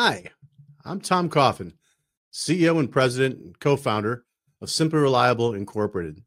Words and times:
Hi, 0.00 0.30
I'm 0.84 1.00
Tom 1.00 1.28
Coffin, 1.28 1.72
CEO 2.32 2.78
and 2.78 2.88
President 2.88 3.40
and 3.40 3.58
co 3.58 3.76
founder 3.76 4.24
of 4.62 4.70
Simply 4.70 5.00
Reliable 5.00 5.54
Incorporated. 5.54 6.22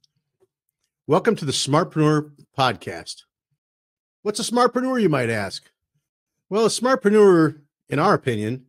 Welcome 1.07 1.37
to 1.37 1.45
the 1.45 1.53
Smartpreneur 1.53 2.31
Podcast. 2.59 3.21
What's 4.23 4.41
a 4.41 4.43
smartpreneur, 4.43 5.01
you 5.01 5.07
might 5.07 5.29
ask? 5.29 5.63
Well, 6.49 6.65
a 6.65 6.67
smartpreneur, 6.67 7.61
in 7.87 7.97
our 7.97 8.13
opinion, 8.13 8.65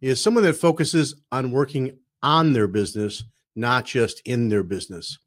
is 0.00 0.22
someone 0.22 0.44
that 0.44 0.54
focuses 0.54 1.16
on 1.30 1.50
working 1.50 1.98
on 2.22 2.54
their 2.54 2.66
business, 2.66 3.24
not 3.54 3.84
just 3.84 4.22
in 4.24 4.48
their 4.48 4.62
business. 4.62 5.18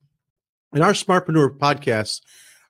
And 0.73 0.81
our 0.81 0.93
Smartpreneur 0.93 1.55
podcasts 1.59 2.21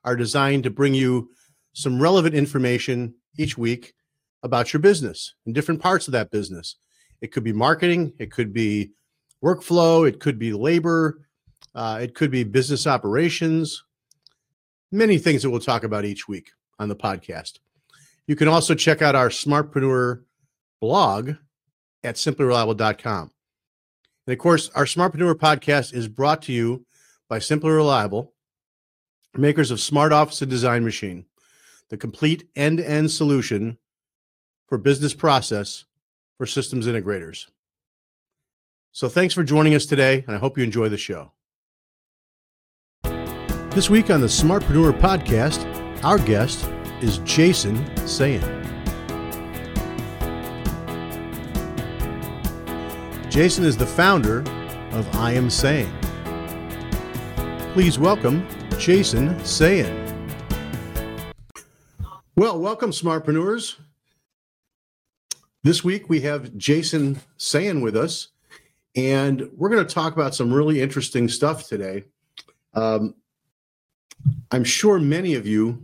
are 0.04 0.14
designed 0.14 0.64
to 0.64 0.70
bring 0.70 0.92
you 0.92 1.30
some 1.72 2.02
relevant 2.02 2.34
information 2.34 3.14
each 3.38 3.56
week 3.56 3.94
about 4.44 4.72
your 4.72 4.80
business 4.80 5.34
and 5.46 5.54
different 5.54 5.80
parts 5.80 6.06
of 6.06 6.12
that 6.12 6.30
business. 6.30 6.76
It 7.20 7.32
could 7.32 7.42
be 7.42 7.52
marketing, 7.52 8.12
it 8.18 8.30
could 8.30 8.52
be 8.52 8.92
workflow, 9.42 10.06
it 10.06 10.20
could 10.20 10.38
be 10.38 10.52
labor, 10.52 11.22
uh, 11.74 11.98
it 12.02 12.14
could 12.14 12.30
be 12.30 12.44
business 12.44 12.86
operations, 12.86 13.82
many 14.92 15.18
things 15.18 15.42
that 15.42 15.50
we'll 15.50 15.60
talk 15.60 15.82
about 15.82 16.04
each 16.04 16.28
week 16.28 16.52
on 16.78 16.88
the 16.88 16.94
podcast. 16.94 17.58
You 18.26 18.36
can 18.36 18.46
also 18.46 18.74
check 18.74 19.02
out 19.02 19.14
our 19.14 19.30
Smartpreneur 19.30 20.22
blog 20.80 21.32
at 22.04 22.16
simplyreliable.com. 22.16 23.30
And 24.26 24.32
of 24.32 24.38
course, 24.38 24.70
our 24.74 24.84
Smartpreneur 24.84 25.34
podcast 25.34 25.94
is 25.94 26.06
brought 26.06 26.42
to 26.42 26.52
you 26.52 26.84
by 27.28 27.38
Simply 27.38 27.70
Reliable, 27.70 28.34
makers 29.34 29.70
of 29.70 29.80
Smart 29.80 30.12
Office 30.12 30.42
and 30.42 30.50
Design 30.50 30.84
Machine, 30.84 31.24
the 31.88 31.96
complete 31.96 32.48
end 32.54 32.78
to 32.78 32.88
end 32.88 33.10
solution 33.10 33.78
for 34.74 34.78
business 34.78 35.14
process 35.14 35.84
for 36.36 36.46
systems 36.46 36.88
integrators. 36.88 37.46
So 38.90 39.08
thanks 39.08 39.32
for 39.32 39.44
joining 39.44 39.72
us 39.72 39.86
today, 39.86 40.24
and 40.26 40.34
I 40.34 40.40
hope 40.40 40.58
you 40.58 40.64
enjoy 40.64 40.88
the 40.88 40.98
show. 40.98 41.30
This 43.70 43.88
week 43.88 44.10
on 44.10 44.20
the 44.20 44.26
Smartpreneur 44.26 44.98
podcast, 44.98 45.64
our 46.02 46.18
guest 46.18 46.68
is 47.00 47.18
Jason 47.18 47.84
Sayen. 47.98 48.42
Jason 53.30 53.64
is 53.64 53.76
the 53.76 53.86
founder 53.86 54.40
of 54.90 55.08
I 55.14 55.34
Am 55.34 55.46
Sayen. 55.46 55.88
Please 57.74 57.96
welcome 57.96 58.44
Jason 58.80 59.36
Sayen. 59.36 60.00
Well, 62.34 62.58
welcome, 62.58 62.90
Smartpreneurs. 62.90 63.76
This 65.64 65.82
week 65.82 66.10
we 66.10 66.20
have 66.20 66.54
Jason 66.58 67.18
Sayen 67.38 67.82
with 67.82 67.96
us, 67.96 68.28
and 68.96 69.48
we're 69.56 69.70
going 69.70 69.84
to 69.84 69.94
talk 69.94 70.12
about 70.12 70.34
some 70.34 70.52
really 70.52 70.82
interesting 70.82 71.26
stuff 71.26 71.66
today. 71.66 72.04
Um, 72.74 73.14
I'm 74.50 74.62
sure 74.62 74.98
many 74.98 75.36
of 75.36 75.46
you. 75.46 75.82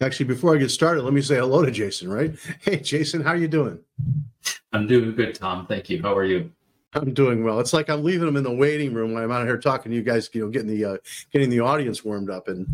Actually, 0.00 0.26
before 0.26 0.54
I 0.54 0.58
get 0.58 0.70
started, 0.70 1.02
let 1.02 1.12
me 1.12 1.22
say 1.22 1.38
hello 1.38 1.64
to 1.64 1.72
Jason. 1.72 2.08
Right? 2.08 2.32
Hey, 2.60 2.76
Jason, 2.76 3.20
how 3.20 3.30
are 3.30 3.36
you 3.36 3.48
doing? 3.48 3.80
I'm 4.72 4.86
doing 4.86 5.12
good, 5.16 5.34
Tom. 5.34 5.66
Thank 5.66 5.90
you. 5.90 6.00
How 6.00 6.16
are 6.16 6.24
you? 6.24 6.52
I'm 6.92 7.12
doing 7.12 7.42
well. 7.42 7.58
It's 7.58 7.72
like 7.72 7.90
I'm 7.90 8.04
leaving 8.04 8.26
them 8.26 8.36
in 8.36 8.44
the 8.44 8.54
waiting 8.54 8.94
room 8.94 9.12
when 9.12 9.24
I'm 9.24 9.32
out 9.32 9.44
here 9.44 9.58
talking 9.58 9.90
to 9.90 9.96
you 9.96 10.04
guys, 10.04 10.30
you 10.32 10.42
know, 10.42 10.50
getting 10.50 10.68
the 10.68 10.84
uh, 10.84 10.96
getting 11.32 11.50
the 11.50 11.60
audience 11.60 12.04
warmed 12.04 12.30
up, 12.30 12.46
and 12.46 12.68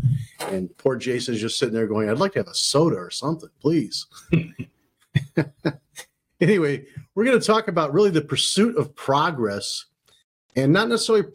and 0.51 0.69
poor 0.77 0.97
Jason's 0.97 1.41
just 1.41 1.57
sitting 1.57 1.73
there 1.73 1.87
going, 1.87 2.11
"I'd 2.11 2.19
like 2.19 2.33
to 2.33 2.39
have 2.39 2.47
a 2.47 2.53
soda 2.53 2.97
or 2.97 3.09
something, 3.09 3.49
please." 3.59 4.05
anyway, 6.41 6.85
we're 7.15 7.25
going 7.25 7.39
to 7.39 7.45
talk 7.45 7.67
about 7.67 7.93
really 7.93 8.09
the 8.09 8.21
pursuit 8.21 8.77
of 8.77 8.95
progress 8.95 9.85
and 10.55 10.73
not 10.73 10.89
necessarily, 10.89 11.27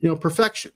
you 0.00 0.08
know, 0.08 0.16
perfection. 0.16 0.72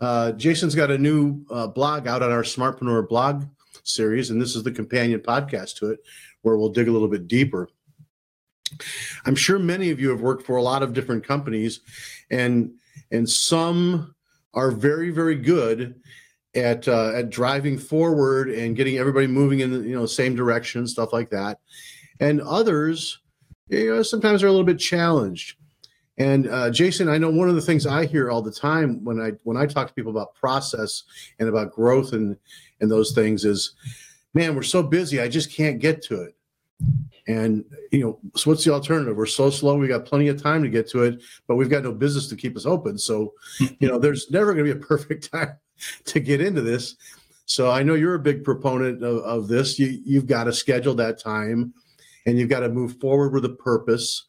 Uh, 0.00 0.32
Jason's 0.32 0.74
got 0.74 0.90
a 0.90 0.98
new 0.98 1.44
uh, 1.50 1.66
blog 1.66 2.06
out 2.06 2.22
on 2.22 2.32
our 2.32 2.42
Smartpreneur 2.42 3.08
blog 3.08 3.44
series, 3.82 4.30
and 4.30 4.40
this 4.40 4.56
is 4.56 4.62
the 4.62 4.72
companion 4.72 5.20
podcast 5.20 5.76
to 5.76 5.90
it, 5.90 6.00
where 6.42 6.56
we'll 6.56 6.70
dig 6.70 6.88
a 6.88 6.92
little 6.92 7.08
bit 7.08 7.28
deeper. 7.28 7.68
I'm 9.26 9.34
sure 9.34 9.58
many 9.58 9.90
of 9.90 10.00
you 10.00 10.10
have 10.10 10.20
worked 10.20 10.46
for 10.46 10.56
a 10.56 10.62
lot 10.62 10.82
of 10.82 10.94
different 10.94 11.26
companies, 11.26 11.80
and 12.30 12.72
and 13.10 13.28
some 13.28 14.14
are 14.54 14.70
very 14.70 15.10
very 15.10 15.34
good 15.34 16.00
at 16.54 16.88
uh, 16.88 17.12
at 17.14 17.30
driving 17.30 17.78
forward 17.78 18.50
and 18.50 18.76
getting 18.76 18.98
everybody 18.98 19.26
moving 19.26 19.60
in 19.60 19.70
the 19.70 19.80
you 19.80 19.94
know 19.94 20.06
same 20.06 20.34
direction, 20.34 20.86
stuff 20.86 21.12
like 21.12 21.30
that. 21.30 21.58
And 22.18 22.40
others, 22.42 23.20
you 23.68 23.94
know, 23.94 24.02
sometimes 24.02 24.42
are 24.42 24.48
a 24.48 24.50
little 24.50 24.66
bit 24.66 24.78
challenged. 24.78 25.56
And 26.18 26.48
uh, 26.48 26.70
Jason, 26.70 27.08
I 27.08 27.16
know 27.16 27.30
one 27.30 27.48
of 27.48 27.54
the 27.54 27.62
things 27.62 27.86
I 27.86 28.04
hear 28.04 28.30
all 28.30 28.42
the 28.42 28.52
time 28.52 29.02
when 29.04 29.20
I 29.20 29.32
when 29.44 29.56
I 29.56 29.66
talk 29.66 29.88
to 29.88 29.94
people 29.94 30.10
about 30.10 30.34
process 30.34 31.04
and 31.38 31.48
about 31.48 31.72
growth 31.72 32.12
and 32.12 32.36
and 32.80 32.90
those 32.90 33.12
things 33.12 33.44
is, 33.44 33.74
man, 34.34 34.54
we're 34.54 34.62
so 34.62 34.82
busy, 34.82 35.20
I 35.20 35.28
just 35.28 35.52
can't 35.52 35.78
get 35.78 36.02
to 36.04 36.22
it. 36.22 36.36
And 37.26 37.64
you 37.92 38.00
know, 38.00 38.18
so 38.34 38.50
what's 38.50 38.64
the 38.64 38.72
alternative? 38.72 39.16
We're 39.16 39.26
so 39.26 39.50
slow. 39.50 39.76
We 39.76 39.86
got 39.86 40.04
plenty 40.04 40.28
of 40.28 40.42
time 40.42 40.62
to 40.62 40.68
get 40.68 40.88
to 40.90 41.04
it, 41.04 41.22
but 41.46 41.56
we've 41.56 41.70
got 41.70 41.84
no 41.84 41.92
business 41.92 42.26
to 42.28 42.36
keep 42.36 42.56
us 42.56 42.66
open. 42.66 42.98
So, 42.98 43.34
you 43.78 43.88
know, 43.88 43.98
there's 43.98 44.30
never 44.30 44.52
going 44.52 44.66
to 44.66 44.74
be 44.74 44.80
a 44.80 44.86
perfect 44.86 45.30
time 45.30 45.56
to 46.04 46.20
get 46.20 46.40
into 46.40 46.60
this. 46.60 46.96
So 47.46 47.70
I 47.70 47.82
know 47.82 47.94
you're 47.94 48.14
a 48.14 48.20
big 48.20 48.44
proponent 48.44 49.02
of, 49.02 49.18
of 49.18 49.48
this. 49.48 49.78
You, 49.78 50.00
you've 50.04 50.26
got 50.26 50.44
to 50.44 50.52
schedule 50.52 50.94
that 50.94 51.18
time, 51.18 51.74
and 52.26 52.38
you've 52.38 52.48
got 52.48 52.60
to 52.60 52.68
move 52.68 53.00
forward 53.00 53.32
with 53.32 53.44
a 53.44 53.50
purpose. 53.50 54.26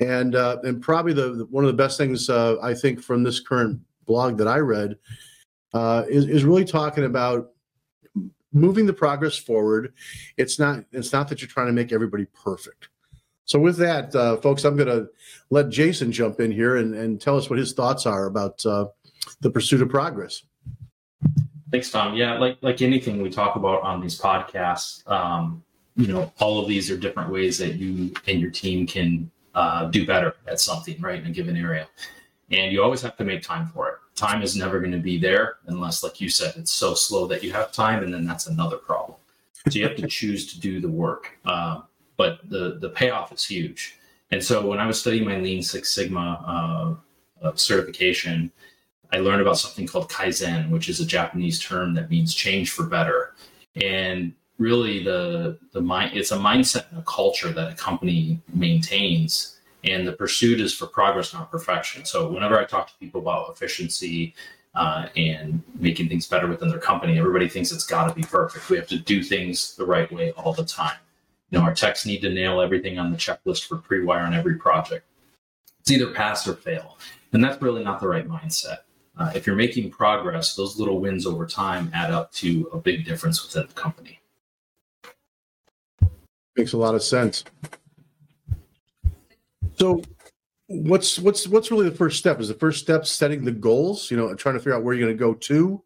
And 0.00 0.34
uh, 0.34 0.58
and 0.62 0.80
probably 0.80 1.12
the, 1.12 1.32
the, 1.34 1.44
one 1.46 1.62
of 1.62 1.68
the 1.68 1.76
best 1.76 1.98
things 1.98 2.28
uh, 2.28 2.56
I 2.62 2.74
think 2.74 3.02
from 3.02 3.22
this 3.22 3.38
current 3.38 3.80
blog 4.06 4.38
that 4.38 4.48
I 4.48 4.58
read 4.58 4.96
uh, 5.74 6.04
is 6.08 6.26
is 6.26 6.44
really 6.44 6.64
talking 6.64 7.04
about 7.04 7.50
moving 8.52 8.86
the 8.86 8.92
progress 8.92 9.36
forward. 9.36 9.92
It's 10.36 10.58
not 10.58 10.84
it's 10.92 11.12
not 11.12 11.28
that 11.28 11.40
you're 11.40 11.48
trying 11.48 11.66
to 11.66 11.72
make 11.72 11.92
everybody 11.92 12.26
perfect. 12.26 12.88
So 13.44 13.58
with 13.58 13.76
that, 13.78 14.14
uh, 14.14 14.36
folks, 14.36 14.64
I'm 14.64 14.76
going 14.76 14.88
to 14.88 15.08
let 15.50 15.70
Jason 15.70 16.12
jump 16.12 16.38
in 16.38 16.52
here 16.52 16.76
and, 16.76 16.94
and 16.94 17.20
tell 17.20 17.36
us 17.36 17.50
what 17.50 17.58
his 17.58 17.72
thoughts 17.72 18.06
are 18.06 18.26
about 18.26 18.64
uh, 18.64 18.86
the 19.40 19.50
pursuit 19.50 19.82
of 19.82 19.88
progress. 19.88 20.44
Thanks, 21.70 21.90
Tom. 21.90 22.14
Yeah, 22.14 22.38
like 22.38 22.58
like 22.62 22.82
anything 22.82 23.22
we 23.22 23.30
talk 23.30 23.56
about 23.56 23.82
on 23.82 24.00
these 24.00 24.18
podcasts, 24.18 25.08
um, 25.10 25.62
you 25.96 26.08
know, 26.08 26.32
all 26.40 26.60
of 26.60 26.68
these 26.68 26.90
are 26.90 26.96
different 26.96 27.30
ways 27.30 27.58
that 27.58 27.74
you 27.74 28.12
and 28.26 28.40
your 28.40 28.50
team 28.50 28.86
can 28.86 29.30
uh, 29.54 29.86
do 29.86 30.06
better 30.06 30.34
at 30.46 30.60
something, 30.60 31.00
right, 31.00 31.20
in 31.20 31.26
a 31.26 31.30
given 31.30 31.56
area. 31.56 31.86
And 32.50 32.72
you 32.72 32.82
always 32.82 33.02
have 33.02 33.16
to 33.18 33.24
make 33.24 33.42
time 33.42 33.66
for 33.68 33.88
it. 33.88 33.94
Time 34.16 34.42
is 34.42 34.56
never 34.56 34.80
going 34.80 34.92
to 34.92 34.98
be 34.98 35.18
there 35.18 35.58
unless, 35.66 36.02
like 36.02 36.20
you 36.20 36.28
said, 36.28 36.54
it's 36.56 36.72
so 36.72 36.94
slow 36.94 37.26
that 37.28 37.44
you 37.44 37.52
have 37.52 37.70
time, 37.70 38.02
and 38.02 38.12
then 38.12 38.26
that's 38.26 38.48
another 38.48 38.76
problem. 38.76 39.16
So 39.68 39.78
you 39.78 39.86
have 39.86 39.96
to 39.96 40.08
choose 40.08 40.52
to 40.52 40.60
do 40.60 40.80
the 40.80 40.88
work. 40.88 41.38
Uh, 41.44 41.82
but 42.16 42.40
the 42.50 42.78
the 42.80 42.90
payoff 42.90 43.32
is 43.32 43.44
huge. 43.44 43.96
And 44.32 44.42
so 44.42 44.66
when 44.66 44.78
I 44.78 44.86
was 44.86 45.00
studying 45.00 45.24
my 45.24 45.38
Lean 45.38 45.62
Six 45.62 45.90
Sigma 45.90 46.98
uh, 47.42 47.52
certification, 47.54 48.52
I 49.12 49.18
learned 49.18 49.42
about 49.42 49.58
something 49.58 49.86
called 49.86 50.10
Kaizen, 50.10 50.70
which 50.70 50.88
is 50.88 51.00
a 51.00 51.06
Japanese 51.06 51.58
term 51.58 51.94
that 51.94 52.10
means 52.10 52.34
change 52.34 52.70
for 52.70 52.84
better. 52.84 53.34
And 53.80 54.34
really 54.60 55.02
the 55.02 55.58
the 55.72 55.80
mind 55.80 56.14
it's 56.14 56.30
a 56.30 56.36
mindset 56.36 56.88
and 56.90 57.00
a 57.00 57.04
culture 57.04 57.50
that 57.50 57.72
a 57.72 57.74
company 57.74 58.38
maintains 58.52 59.58
and 59.84 60.06
the 60.06 60.12
pursuit 60.12 60.60
is 60.60 60.74
for 60.74 60.86
progress 60.86 61.32
not 61.32 61.50
perfection. 61.50 62.04
So 62.04 62.30
whenever 62.30 62.58
i 62.60 62.64
talk 62.64 62.86
to 62.88 62.94
people 63.00 63.22
about 63.22 63.50
efficiency 63.50 64.34
uh, 64.74 65.08
and 65.16 65.62
making 65.74 66.08
things 66.08 66.28
better 66.28 66.46
within 66.46 66.68
their 66.68 66.78
company 66.78 67.18
everybody 67.18 67.48
thinks 67.48 67.72
it's 67.72 67.86
got 67.86 68.08
to 68.08 68.14
be 68.14 68.22
perfect. 68.22 68.68
We 68.68 68.76
have 68.76 68.86
to 68.88 68.98
do 68.98 69.22
things 69.22 69.74
the 69.76 69.86
right 69.86 70.12
way 70.12 70.32
all 70.32 70.52
the 70.52 70.64
time. 70.64 70.98
You 71.50 71.58
know 71.58 71.64
our 71.64 71.74
techs 71.74 72.04
need 72.04 72.20
to 72.20 72.30
nail 72.30 72.60
everything 72.60 72.98
on 72.98 73.10
the 73.10 73.16
checklist 73.16 73.66
for 73.66 73.78
pre-wire 73.78 74.20
on 74.20 74.34
every 74.34 74.56
project. 74.56 75.06
It's 75.80 75.90
either 75.90 76.12
pass 76.12 76.46
or 76.46 76.54
fail. 76.54 76.98
And 77.32 77.42
that's 77.42 77.62
really 77.62 77.82
not 77.82 78.00
the 78.00 78.08
right 78.08 78.28
mindset 78.28 78.80
uh, 79.20 79.30
if 79.34 79.46
you're 79.46 79.54
making 79.54 79.90
progress, 79.90 80.54
those 80.54 80.78
little 80.78 80.98
wins 80.98 81.26
over 81.26 81.46
time 81.46 81.90
add 81.92 82.10
up 82.10 82.32
to 82.32 82.70
a 82.72 82.78
big 82.78 83.04
difference 83.04 83.44
within 83.44 83.68
the 83.68 83.74
company. 83.74 84.18
Makes 86.56 86.72
a 86.72 86.78
lot 86.78 86.94
of 86.94 87.02
sense. 87.02 87.44
So, 89.78 90.02
what's 90.68 91.18
what's 91.18 91.46
what's 91.46 91.70
really 91.70 91.88
the 91.90 91.94
first 91.94 92.18
step? 92.18 92.40
Is 92.40 92.48
the 92.48 92.54
first 92.54 92.80
step 92.80 93.06
setting 93.06 93.44
the 93.44 93.52
goals? 93.52 94.10
You 94.10 94.16
know, 94.16 94.34
trying 94.34 94.54
to 94.54 94.58
figure 94.58 94.74
out 94.74 94.82
where 94.82 94.94
you're 94.94 95.06
going 95.06 95.16
to 95.16 95.22
go 95.22 95.34
to, 95.34 95.82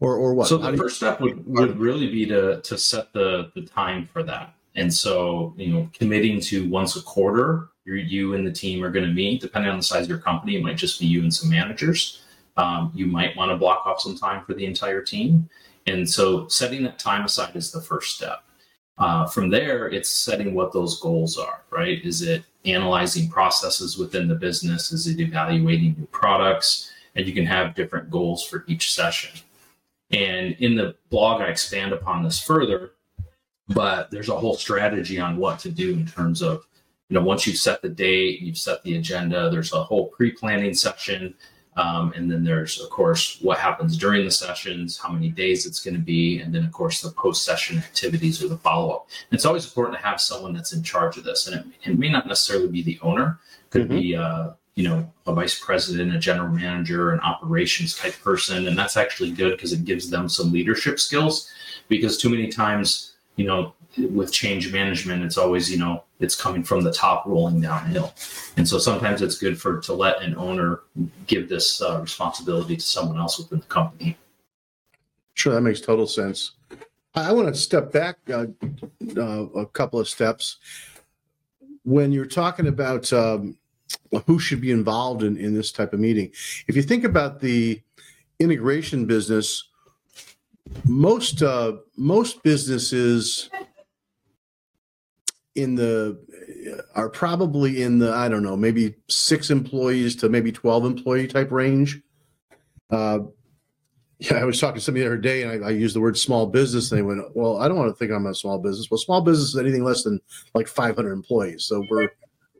or 0.00 0.16
or 0.16 0.32
what? 0.32 0.48
So 0.48 0.56
the 0.56 0.76
first 0.78 0.96
step 0.96 1.20
would, 1.20 1.46
would 1.46 1.78
really 1.78 2.10
be 2.10 2.24
to 2.26 2.62
to 2.62 2.78
set 2.78 3.12
the 3.12 3.52
the 3.54 3.62
time 3.62 4.06
for 4.06 4.22
that. 4.22 4.54
And 4.74 4.92
so, 4.92 5.54
you 5.56 5.72
know, 5.72 5.90
committing 5.92 6.40
to 6.42 6.68
once 6.70 6.96
a 6.96 7.02
quarter 7.02 7.68
you 7.96 8.34
and 8.34 8.46
the 8.46 8.52
team 8.52 8.84
are 8.84 8.90
going 8.90 9.06
to 9.06 9.12
meet. 9.12 9.40
Depending 9.40 9.70
on 9.70 9.78
the 9.78 9.82
size 9.82 10.04
of 10.04 10.08
your 10.08 10.18
company, 10.18 10.56
it 10.56 10.62
might 10.62 10.76
just 10.76 11.00
be 11.00 11.06
you 11.06 11.22
and 11.22 11.34
some 11.34 11.50
managers. 11.50 12.22
Um, 12.56 12.92
you 12.94 13.06
might 13.06 13.36
want 13.36 13.50
to 13.50 13.56
block 13.56 13.86
off 13.86 14.00
some 14.00 14.16
time 14.16 14.44
for 14.44 14.54
the 14.54 14.66
entire 14.66 15.02
team. 15.02 15.48
And 15.86 16.08
so 16.08 16.48
setting 16.48 16.82
that 16.84 16.98
time 16.98 17.24
aside 17.24 17.56
is 17.56 17.70
the 17.70 17.80
first 17.80 18.16
step. 18.16 18.42
Uh, 18.98 19.26
from 19.26 19.48
there, 19.48 19.88
it's 19.88 20.10
setting 20.10 20.54
what 20.54 20.72
those 20.72 21.00
goals 21.00 21.38
are, 21.38 21.62
right? 21.70 22.04
Is 22.04 22.20
it 22.22 22.42
analyzing 22.64 23.28
processes 23.30 23.96
within 23.96 24.26
the 24.26 24.34
business? 24.34 24.90
Is 24.90 25.06
it 25.06 25.20
evaluating 25.20 25.94
new 25.96 26.06
products? 26.06 26.92
And 27.14 27.26
you 27.26 27.32
can 27.32 27.46
have 27.46 27.74
different 27.74 28.10
goals 28.10 28.44
for 28.44 28.64
each 28.66 28.92
session. 28.92 29.40
And 30.10 30.56
in 30.58 30.74
the 30.74 30.96
blog, 31.10 31.40
I 31.40 31.46
expand 31.46 31.92
upon 31.92 32.22
this 32.22 32.40
further, 32.40 32.92
but 33.68 34.10
there's 34.10 34.28
a 34.28 34.36
whole 34.36 34.54
strategy 34.54 35.20
on 35.20 35.36
what 35.36 35.58
to 35.60 35.70
do 35.70 35.92
in 35.92 36.06
terms 36.06 36.42
of, 36.42 36.66
you 37.08 37.14
know, 37.14 37.22
once 37.22 37.46
you've 37.46 37.56
set 37.56 37.82
the 37.82 37.88
date, 37.88 38.40
you've 38.40 38.58
set 38.58 38.82
the 38.82 38.96
agenda, 38.96 39.50
there's 39.50 39.72
a 39.72 39.82
whole 39.82 40.08
pre 40.08 40.30
planning 40.32 40.74
section 40.74 41.34
um, 41.78 42.12
and 42.16 42.28
then 42.28 42.42
there's, 42.42 42.80
of 42.80 42.90
course, 42.90 43.38
what 43.40 43.58
happens 43.58 43.96
during 43.96 44.24
the 44.24 44.32
sessions, 44.32 44.98
how 44.98 45.10
many 45.10 45.28
days 45.28 45.64
it's 45.64 45.78
going 45.78 45.94
to 45.94 46.00
be, 46.00 46.40
and 46.40 46.52
then, 46.52 46.64
of 46.64 46.72
course, 46.72 47.00
the 47.00 47.10
post 47.10 47.44
session 47.44 47.78
activities 47.78 48.42
or 48.42 48.48
the 48.48 48.56
follow 48.56 48.90
up. 48.90 49.08
It's 49.30 49.44
always 49.44 49.64
important 49.64 49.96
to 49.96 50.04
have 50.04 50.20
someone 50.20 50.52
that's 50.52 50.72
in 50.72 50.82
charge 50.82 51.16
of 51.16 51.22
this. 51.22 51.46
And 51.46 51.60
it, 51.60 51.90
it 51.90 51.96
may 51.96 52.10
not 52.10 52.26
necessarily 52.26 52.66
be 52.66 52.82
the 52.82 52.98
owner, 53.00 53.38
could 53.70 53.82
mm-hmm. 53.82 53.96
be, 53.96 54.16
uh, 54.16 54.50
you 54.74 54.88
know, 54.88 55.08
a 55.28 55.32
vice 55.32 55.56
president, 55.56 56.16
a 56.16 56.18
general 56.18 56.48
manager, 56.48 57.12
an 57.12 57.20
operations 57.20 57.96
type 57.96 58.20
person. 58.24 58.66
And 58.66 58.76
that's 58.76 58.96
actually 58.96 59.30
good 59.30 59.52
because 59.52 59.72
it 59.72 59.84
gives 59.84 60.10
them 60.10 60.28
some 60.28 60.50
leadership 60.50 60.98
skills. 60.98 61.48
Because 61.86 62.18
too 62.18 62.28
many 62.28 62.48
times, 62.48 63.12
you 63.36 63.46
know, 63.46 63.72
with 63.98 64.32
change 64.32 64.72
management, 64.72 65.24
it's 65.24 65.38
always, 65.38 65.70
you 65.70 65.78
know, 65.78 66.04
it's 66.20 66.34
coming 66.34 66.62
from 66.62 66.82
the 66.82 66.92
top 66.92 67.26
rolling 67.26 67.60
downhill. 67.60 68.14
And 68.56 68.68
so 68.68 68.78
sometimes 68.78 69.22
it's 69.22 69.38
good 69.38 69.60
for 69.60 69.80
to 69.80 69.92
let 69.92 70.22
an 70.22 70.36
owner 70.36 70.80
give 71.26 71.48
this 71.48 71.80
uh, 71.82 72.00
responsibility 72.00 72.76
to 72.76 72.82
someone 72.82 73.18
else 73.18 73.38
within 73.38 73.60
the 73.60 73.66
company. 73.66 74.16
Sure, 75.34 75.54
that 75.54 75.60
makes 75.60 75.80
total 75.80 76.06
sense. 76.06 76.52
I 77.14 77.32
want 77.32 77.48
to 77.48 77.54
step 77.54 77.92
back 77.92 78.18
uh, 78.30 78.46
uh, 79.16 79.46
a 79.50 79.66
couple 79.66 79.98
of 79.98 80.08
steps. 80.08 80.58
When 81.84 82.12
you're 82.12 82.26
talking 82.26 82.66
about 82.66 83.12
um, 83.12 83.56
who 84.26 84.38
should 84.38 84.60
be 84.60 84.70
involved 84.70 85.22
in, 85.22 85.36
in 85.36 85.54
this 85.54 85.72
type 85.72 85.92
of 85.92 86.00
meeting, 86.00 86.30
if 86.66 86.76
you 86.76 86.82
think 86.82 87.04
about 87.04 87.40
the 87.40 87.80
integration 88.38 89.06
business, 89.06 89.68
most 90.84 91.42
uh, 91.42 91.76
most 91.96 92.42
businesses 92.42 93.48
in 95.62 95.74
the 95.74 96.18
are 96.94 97.08
probably 97.08 97.82
in 97.82 97.98
the 97.98 98.12
I 98.12 98.28
don't 98.28 98.42
know 98.42 98.56
maybe 98.56 98.94
six 99.08 99.50
employees 99.50 100.16
to 100.16 100.28
maybe 100.28 100.52
twelve 100.52 100.84
employee 100.84 101.26
type 101.26 101.50
range. 101.50 102.00
Uh, 102.90 103.20
yeah, 104.18 104.34
I 104.38 104.44
was 104.44 104.58
talking 104.58 104.76
to 104.76 104.80
somebody 104.80 105.02
the 105.02 105.06
other 105.06 105.16
day, 105.16 105.42
and 105.42 105.64
I, 105.64 105.68
I 105.68 105.70
used 105.70 105.94
the 105.94 106.00
word 106.00 106.18
small 106.18 106.46
business, 106.46 106.90
and 106.90 106.98
they 106.98 107.02
went, 107.02 107.22
"Well, 107.36 107.58
I 107.58 107.68
don't 107.68 107.76
want 107.76 107.90
to 107.90 107.94
think 107.94 108.10
I'm 108.10 108.26
a 108.26 108.34
small 108.34 108.58
business." 108.58 108.90
Well, 108.90 108.98
small 108.98 109.20
business 109.20 109.50
is 109.50 109.56
anything 109.56 109.84
less 109.84 110.02
than 110.02 110.20
like 110.54 110.66
500 110.66 111.12
employees. 111.12 111.64
So 111.64 111.84
we're 111.90 112.08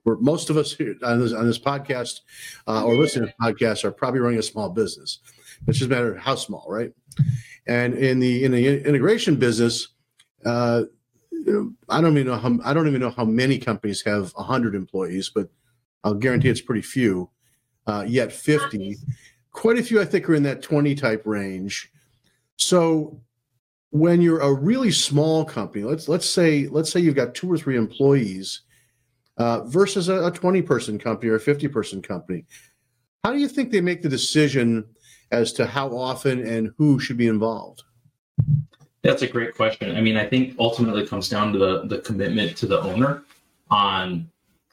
we're 0.05 0.17
most 0.19 0.51
of 0.51 0.56
us 0.56 0.73
here 0.73 0.94
on 1.03 1.21
this 1.21 1.33
on 1.33 1.47
this 1.47 1.59
podcast 1.59 2.21
uh, 2.67 2.85
or 2.85 2.97
listening 2.97 3.29
to 3.29 3.35
podcasts 3.41 3.85
are 3.85 3.91
probably 3.91 4.21
running 4.21 4.39
a 4.39 4.43
small 4.43 4.71
business. 4.71 5.19
It's 5.67 5.79
just 5.79 5.91
a 5.91 5.94
matter 5.94 6.15
of 6.15 6.19
how 6.19 6.37
small, 6.37 6.65
right? 6.69 6.93
And 7.67 7.94
in 7.94 8.21
the 8.21 8.44
in 8.44 8.53
the 8.53 8.87
integration 8.87 9.37
business, 9.37 9.89
uh, 10.44 10.85
I 11.89 12.00
don't 12.00 12.17
even 12.17 12.27
know 12.27 12.37
how 12.37 12.59
I 12.65 12.75
don't 12.75 12.89
even 12.89 13.00
know 13.00 13.11
how 13.11 13.25
many 13.25 13.59
companies 13.59 14.03
have 14.03 14.33
hundred 14.33 14.75
employees, 14.75 15.31
but 15.35 15.49
I'll 16.05 16.15
guarantee 16.15 16.49
it's 16.49 16.61
pretty 16.61 16.83
few. 16.83 17.31
Uh, 17.87 18.05
yet 18.06 18.33
fifty, 18.33 18.97
quite 19.53 19.79
a 19.79 19.83
few 19.83 20.00
I 20.00 20.05
think 20.05 20.29
are 20.29 20.35
in 20.35 20.43
that 20.45 20.62
twenty 20.62 20.95
type 20.95 21.23
range. 21.25 21.91
So 22.56 23.21
when 23.91 24.21
you're 24.21 24.41
a 24.41 24.53
really 24.53 24.91
small 24.91 25.45
company, 25.45 25.85
let's 25.85 26.09
let's 26.09 26.29
say 26.29 26.67
let's 26.69 26.91
say 26.91 27.00
you've 27.00 27.15
got 27.15 27.35
two 27.35 27.51
or 27.51 27.56
three 27.56 27.77
employees 27.77 28.62
uh, 29.39 29.65
versus 29.65 30.09
a, 30.09 30.27
a 30.27 30.31
twenty 30.31 30.62
person 30.62 30.99
company 30.99 31.31
or 31.31 31.37
a 31.37 31.41
fifty 31.41 31.69
person 31.69 32.03
company, 32.03 32.44
how 33.25 33.33
do 33.33 33.39
you 33.39 33.49
think 33.49 33.71
they 33.71 33.81
make 33.81 34.03
the 34.03 34.09
decision 34.09 34.85
as 35.31 35.53
to 35.55 35.67
how 35.67 35.97
often 35.97 36.47
and 36.47 36.73
who 36.77 36.99
should 36.99 37.17
be 37.17 37.29
involved? 37.29 37.83
That's 39.03 39.23
a 39.23 39.29
great 39.29 39.55
question. 39.55 39.97
I 39.97 40.00
mean, 40.00 40.17
I 40.17 40.27
think 40.27 40.56
ultimately 40.59 41.03
it 41.03 41.09
comes 41.09 41.29
down 41.29 41.53
to 41.53 41.59
the, 41.59 41.83
the 41.87 41.99
commitment 41.99 42.56
to 42.59 42.67
the 42.67 42.81
owner 42.81 43.23
on 43.71 44.29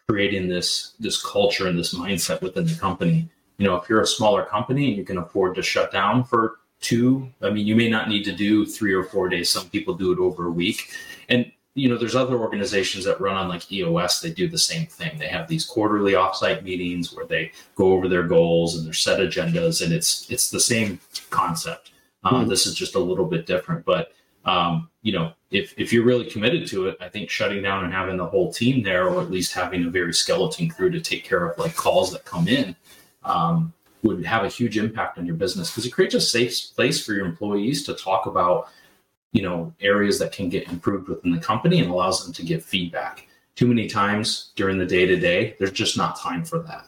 creating 0.08 0.48
this 0.48 0.94
this 1.00 1.24
culture 1.24 1.68
and 1.68 1.78
this 1.78 1.94
mindset 1.94 2.42
within 2.42 2.66
the 2.66 2.76
company. 2.76 3.28
You 3.58 3.66
know, 3.66 3.76
if 3.76 3.90
you're 3.90 4.02
a 4.02 4.08
smaller 4.08 4.44
company 4.44 4.90
and 4.90 4.98
you 4.98 5.04
can 5.06 5.18
afford 5.18 5.56
to 5.56 5.64
shut 5.64 5.92
down 5.92 6.24
for 6.24 6.58
two, 6.82 7.30
I 7.42 7.50
mean, 7.50 7.66
you 7.66 7.76
may 7.76 7.90
not 7.90 8.10
need 8.10 8.24
to 8.26 8.32
do 8.32 8.66
three 8.66 8.94
or 8.94 9.04
four 9.04 9.30
days. 9.30 9.50
Some 9.50 9.70
people 9.70 9.94
do 9.94 10.12
it 10.12 10.20
over 10.20 10.48
a 10.48 10.52
week. 10.52 10.92
And 11.30 11.52
you 11.76 11.90
know, 11.90 11.98
there's 11.98 12.16
other 12.16 12.38
organizations 12.38 13.04
that 13.04 13.20
run 13.20 13.36
on 13.36 13.50
like 13.50 13.70
EOS. 13.70 14.22
They 14.22 14.32
do 14.32 14.48
the 14.48 14.58
same 14.58 14.88
thing. 14.88 15.18
They 15.18 15.28
have 15.28 15.48
these 15.48 15.66
quarterly 15.66 16.14
offsite 16.14 16.64
meetings 16.64 17.14
where 17.14 17.26
they 17.26 17.52
go 17.76 17.92
over 17.92 18.08
their 18.08 18.24
goals 18.24 18.78
and 18.78 18.86
their 18.86 18.94
set 18.94 19.20
agendas, 19.20 19.84
and 19.84 19.94
it's 19.94 20.30
it's 20.32 20.50
the 20.50 20.60
same 20.60 21.00
concept. 21.30 21.92
Uh, 22.26 22.34
mm-hmm. 22.34 22.50
This 22.50 22.66
is 22.66 22.76
just 22.76 22.96
a 22.96 23.00
little 23.00 23.26
bit 23.26 23.46
different, 23.46 23.86
but 23.86 24.12
um, 24.46 24.90
you 25.02 25.14
know, 25.14 25.34
if 25.52 25.74
if 25.78 25.94
you're 25.94 26.04
really 26.04 26.30
committed 26.30 26.68
to 26.68 26.88
it, 26.88 26.98
I 27.00 27.10
think 27.10 27.30
shutting 27.30 27.62
down 27.62 27.84
and 27.84 27.94
having 27.94 28.18
the 28.18 28.26
whole 28.26 28.52
team 28.52 28.84
there, 28.84 29.08
or 29.08 29.22
at 29.22 29.32
least 29.32 29.54
having 29.54 29.86
a 29.86 29.90
very 29.90 30.14
skeleton 30.14 30.70
crew 30.70 30.90
to 30.90 31.00
take 31.00 31.24
care 31.24 31.46
of 31.46 31.58
like 31.58 31.76
calls 31.76 32.12
that 32.12 32.26
come 32.26 32.48
in, 32.48 32.76
um, 33.24 33.74
would 34.04 34.26
have 34.26 34.44
a 34.44 34.50
huge 34.50 34.78
impact 34.78 35.18
on 35.18 35.26
your 35.26 35.36
business 35.36 35.72
because 35.72 35.86
it 35.86 35.92
creates 35.92 36.16
a 36.16 36.22
safe 36.22 36.76
place 36.76 37.04
for 37.04 37.14
your 37.14 37.26
employees 37.26 37.84
to 37.84 37.94
talk 37.94 38.26
about, 38.26 38.70
you 39.32 39.42
know, 39.42 39.74
areas 39.82 40.20
that 40.20 40.32
can 40.32 40.50
get 40.50 40.68
improved 40.70 41.08
within 41.08 41.32
the 41.32 41.40
company 41.40 41.80
and 41.80 41.90
allows 41.90 42.24
them 42.24 42.34
to 42.34 42.44
give 42.44 42.64
feedback. 42.64 43.28
Too 43.56 43.68
many 43.68 43.88
times 43.88 44.52
during 44.56 44.78
the 44.78 44.86
day 44.86 45.06
to 45.06 45.16
day, 45.16 45.56
there's 45.60 45.72
just 45.72 45.98
not 45.98 46.20
time 46.20 46.44
for 46.44 46.60
that. 46.60 46.88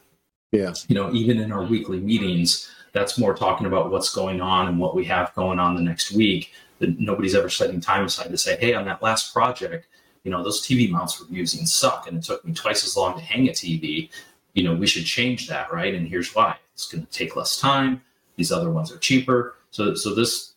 Yeah. 0.52 0.74
You 0.88 0.96
know, 0.96 1.14
even 1.14 1.40
in 1.40 1.52
our 1.52 1.64
weekly 1.64 2.00
meetings, 2.00 2.70
that's 2.98 3.18
more 3.18 3.34
talking 3.34 3.68
about 3.68 3.92
what's 3.92 4.14
going 4.14 4.42
on 4.42 4.68
and 4.68 4.80
what 4.80 4.96
we 4.96 5.06
have 5.06 5.34
going 5.36 5.60
on 5.60 5.76
the 5.76 5.82
next 5.82 6.12
week. 6.12 6.52
That 6.80 7.00
nobody's 7.00 7.36
ever 7.36 7.50
setting 7.50 7.82
time 7.82 8.06
aside 8.06 8.30
to 8.30 8.38
say, 8.38 8.56
hey, 8.58 8.74
on 8.74 8.86
that 8.86 9.02
last 9.02 9.34
project, 9.34 9.88
you 10.24 10.32
know, 10.32 10.44
those 10.44 10.62
TV 10.62 10.90
mounts 10.90 11.20
we're 11.20 11.36
using 11.36 11.66
suck 11.66 12.08
and 12.08 12.18
it 12.18 12.24
took 12.24 12.46
me 12.46 12.54
twice 12.54 12.86
as 12.86 12.96
long 12.96 13.16
to 13.16 13.22
hang 13.22 13.48
a 13.48 13.52
TV. 13.52 14.10
You 14.54 14.64
know, 14.64 14.76
we 14.76 14.86
should 14.86 15.06
change 15.06 15.48
that, 15.48 15.72
right? 15.72 15.96
And 15.96 16.08
here's 16.08 16.36
why. 16.36 16.58
It's 16.74 16.88
going 16.88 17.06
to 17.06 17.12
take 17.12 17.36
less 17.36 17.60
time. 17.60 18.02
These 18.36 18.52
other 18.52 18.70
ones 18.70 18.92
are 18.92 18.98
cheaper. 18.98 19.56
So 19.72 19.96
so 19.96 20.14
this 20.14 20.54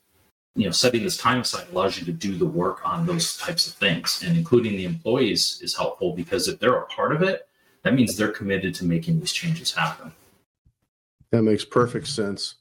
you 0.56 0.66
know 0.66 0.72
setting 0.72 1.02
this 1.02 1.16
time 1.16 1.40
aside 1.40 1.66
allows 1.72 1.98
you 1.98 2.04
to 2.06 2.12
do 2.12 2.36
the 2.36 2.46
work 2.46 2.80
on 2.84 3.06
those 3.06 3.36
types 3.36 3.66
of 3.66 3.74
things 3.74 4.22
and 4.26 4.36
including 4.36 4.72
the 4.72 4.84
employees 4.84 5.60
is 5.62 5.76
helpful 5.76 6.14
because 6.14 6.48
if 6.48 6.58
they're 6.58 6.76
a 6.76 6.86
part 6.86 7.12
of 7.12 7.22
it 7.22 7.48
that 7.82 7.94
means 7.94 8.16
they're 8.16 8.32
committed 8.32 8.74
to 8.74 8.84
making 8.84 9.20
these 9.20 9.32
changes 9.32 9.72
happen 9.72 10.12
that 11.30 11.42
makes 11.42 11.64
perfect 11.64 12.06
sense. 12.06 12.56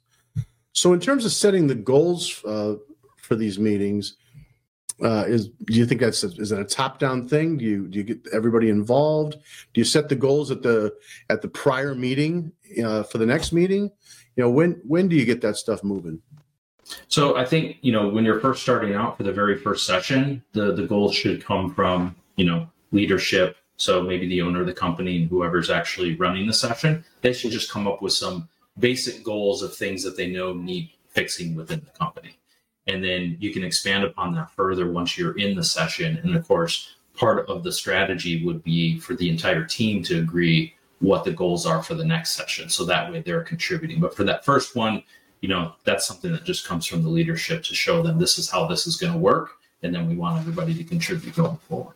So, 0.73 0.93
in 0.93 0.99
terms 0.99 1.25
of 1.25 1.31
setting 1.31 1.67
the 1.67 1.75
goals 1.75 2.43
uh, 2.45 2.75
for 3.17 3.35
these 3.35 3.59
meetings, 3.59 4.15
uh, 5.03 5.25
is 5.27 5.49
do 5.49 5.73
you 5.73 5.85
think 5.85 6.01
that's 6.01 6.23
a, 6.23 6.27
is 6.27 6.49
that 6.49 6.59
a 6.59 6.65
top 6.65 6.99
down 6.99 7.27
thing? 7.27 7.57
Do 7.57 7.65
you 7.65 7.87
do 7.87 7.99
you 7.99 8.03
get 8.03 8.27
everybody 8.33 8.69
involved? 8.69 9.33
Do 9.73 9.81
you 9.81 9.85
set 9.85 10.09
the 10.09 10.15
goals 10.15 10.51
at 10.51 10.61
the 10.61 10.93
at 11.29 11.41
the 11.41 11.47
prior 11.47 11.95
meeting 11.95 12.51
uh, 12.83 13.03
for 13.03 13.17
the 13.17 13.25
next 13.25 13.51
meeting? 13.51 13.91
You 14.35 14.43
know, 14.43 14.49
when 14.49 14.81
when 14.85 15.07
do 15.07 15.15
you 15.15 15.25
get 15.25 15.41
that 15.41 15.57
stuff 15.57 15.83
moving? 15.83 16.21
So 17.07 17.37
I 17.37 17.45
think 17.45 17.77
you 17.81 17.91
know 17.91 18.09
when 18.09 18.25
you're 18.25 18.39
first 18.39 18.61
starting 18.61 18.93
out 18.93 19.17
for 19.17 19.23
the 19.23 19.31
very 19.31 19.57
first 19.57 19.85
session, 19.85 20.43
the 20.53 20.73
the 20.73 20.85
goals 20.85 21.15
should 21.15 21.43
come 21.43 21.73
from 21.73 22.15
you 22.35 22.45
know 22.45 22.69
leadership. 22.91 23.55
So 23.77 24.01
maybe 24.01 24.27
the 24.27 24.41
owner 24.41 24.59
of 24.59 24.67
the 24.67 24.73
company 24.73 25.15
and 25.21 25.29
whoever's 25.29 25.69
actually 25.69 26.15
running 26.15 26.45
the 26.45 26.53
session, 26.53 27.05
they 27.21 27.31
should 27.31 27.51
just 27.51 27.71
come 27.71 27.87
up 27.87 28.01
with 28.01 28.11
some 28.11 28.49
basic 28.79 29.23
goals 29.23 29.61
of 29.61 29.75
things 29.75 30.03
that 30.03 30.17
they 30.17 30.27
know 30.27 30.53
need 30.53 30.91
fixing 31.09 31.55
within 31.55 31.81
the 31.81 31.99
company. 31.99 32.37
And 32.87 33.03
then 33.03 33.37
you 33.39 33.53
can 33.53 33.63
expand 33.63 34.03
upon 34.03 34.33
that 34.35 34.51
further 34.51 34.91
once 34.91 35.17
you're 35.17 35.37
in 35.37 35.55
the 35.55 35.63
session. 35.63 36.17
And 36.23 36.35
of 36.35 36.47
course, 36.47 36.95
part 37.15 37.47
of 37.47 37.63
the 37.63 37.71
strategy 37.71 38.43
would 38.45 38.63
be 38.63 38.97
for 38.99 39.15
the 39.15 39.29
entire 39.29 39.65
team 39.65 40.01
to 40.03 40.19
agree 40.19 40.73
what 40.99 41.23
the 41.23 41.31
goals 41.31 41.65
are 41.65 41.83
for 41.83 41.93
the 41.93 42.05
next 42.05 42.31
session. 42.31 42.69
So 42.69 42.85
that 42.85 43.11
way 43.11 43.21
they're 43.21 43.43
contributing. 43.43 43.99
But 43.99 44.15
for 44.15 44.23
that 44.25 44.43
first 44.43 44.75
one, 44.75 45.03
you 45.41 45.49
know, 45.49 45.73
that's 45.85 46.07
something 46.07 46.31
that 46.31 46.43
just 46.43 46.67
comes 46.67 46.85
from 46.85 47.03
the 47.03 47.09
leadership 47.09 47.63
to 47.63 47.75
show 47.75 48.01
them 48.01 48.17
this 48.17 48.37
is 48.37 48.49
how 48.49 48.65
this 48.67 48.87
is 48.87 48.97
going 48.97 49.13
to 49.13 49.19
work. 49.19 49.51
And 49.81 49.93
then 49.93 50.09
we 50.09 50.15
want 50.15 50.39
everybody 50.39 50.73
to 50.73 50.83
contribute 50.83 51.35
going 51.35 51.57
forward. 51.69 51.95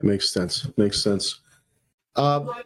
Makes 0.00 0.30
sense. 0.30 0.68
Makes 0.76 1.02
sense. 1.02 1.40
Uh, 2.14 2.62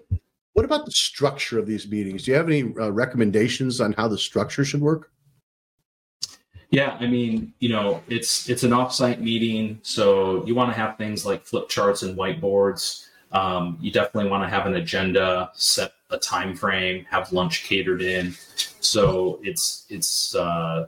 what 0.56 0.64
about 0.64 0.86
the 0.86 0.90
structure 0.90 1.58
of 1.58 1.66
these 1.66 1.86
meetings? 1.86 2.22
Do 2.22 2.30
you 2.30 2.36
have 2.38 2.48
any 2.48 2.74
uh, 2.80 2.88
recommendations 2.88 3.78
on 3.78 3.92
how 3.92 4.08
the 4.08 4.16
structure 4.16 4.64
should 4.64 4.80
work? 4.80 5.10
Yeah, 6.70 6.96
I 6.98 7.06
mean, 7.06 7.52
you 7.58 7.68
know, 7.68 8.02
it's 8.08 8.48
it's 8.48 8.62
an 8.62 8.70
offsite 8.70 9.20
meeting, 9.20 9.78
so 9.82 10.46
you 10.46 10.54
want 10.54 10.72
to 10.72 10.80
have 10.80 10.96
things 10.96 11.26
like 11.26 11.44
flip 11.44 11.68
charts 11.68 12.04
and 12.04 12.16
whiteboards. 12.16 13.08
Um, 13.32 13.76
you 13.82 13.92
definitely 13.92 14.30
want 14.30 14.44
to 14.44 14.48
have 14.48 14.64
an 14.64 14.76
agenda, 14.76 15.50
set 15.52 15.92
a 16.08 16.16
time 16.16 16.56
frame, 16.56 17.04
have 17.10 17.32
lunch 17.32 17.64
catered 17.64 18.00
in. 18.00 18.32
So 18.80 19.38
it's 19.42 19.84
it's 19.90 20.34
uh, 20.34 20.86